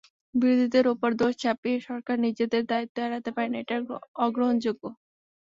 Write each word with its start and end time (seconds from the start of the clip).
বিরোধীদের 0.35 0.85
ওপর 0.93 1.09
দোষ 1.19 1.33
চাপিয়ে 1.43 1.77
সরকার 1.87 2.15
নিজের 2.25 2.47
দায়িত্ব 2.71 2.95
এড়াতে 3.01 3.29
পারে 3.35 3.49
না, 3.51 3.57
এটা 3.63 3.75
অগ্রহণযোগ্য। 4.25 4.83